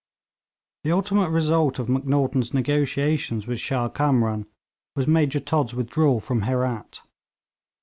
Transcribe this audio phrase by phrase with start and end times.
[0.83, 4.47] The ultimate result of Macnaghten's negotiations with Shah Kamran
[4.95, 7.01] was Major Todd's withdrawal from Herat.